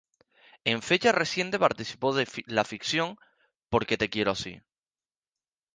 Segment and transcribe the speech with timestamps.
[0.65, 3.19] En fecha reciente participó de la ficción
[3.69, 4.59] "Porque te quiero así".